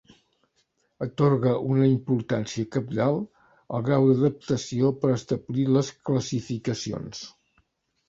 Atorga 1.05 1.51
una 1.73 1.89
importància 1.89 2.67
cabdal 2.77 3.21
al 3.77 3.87
grau 3.91 4.09
d'adaptació 4.11 4.93
per 5.05 5.15
establir 5.21 5.71
les 5.79 5.97
classificacions. 6.11 7.27